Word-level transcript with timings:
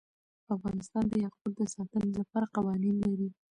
افغانستان 0.55 1.03
د 1.07 1.13
یاقوت 1.23 1.51
د 1.57 1.61
ساتنې 1.73 2.11
لپاره 2.19 2.51
قوانین 2.55 2.95
لري. 3.05 3.29